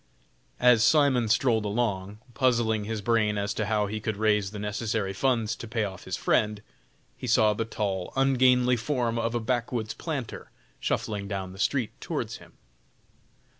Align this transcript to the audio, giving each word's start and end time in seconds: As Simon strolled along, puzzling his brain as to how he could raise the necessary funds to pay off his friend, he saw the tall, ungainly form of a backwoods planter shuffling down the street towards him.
As 0.59 0.83
Simon 0.83 1.27
strolled 1.27 1.63
along, 1.63 2.21
puzzling 2.33 2.85
his 2.85 3.03
brain 3.03 3.37
as 3.37 3.53
to 3.53 3.67
how 3.67 3.85
he 3.85 3.99
could 3.99 4.17
raise 4.17 4.49
the 4.49 4.57
necessary 4.57 5.13
funds 5.13 5.55
to 5.55 5.67
pay 5.67 5.83
off 5.83 6.05
his 6.05 6.17
friend, 6.17 6.63
he 7.15 7.27
saw 7.27 7.53
the 7.53 7.65
tall, 7.65 8.11
ungainly 8.15 8.77
form 8.77 9.19
of 9.19 9.35
a 9.35 9.39
backwoods 9.39 9.93
planter 9.93 10.49
shuffling 10.79 11.27
down 11.27 11.53
the 11.53 11.59
street 11.59 11.91
towards 12.01 12.37
him. 12.37 12.53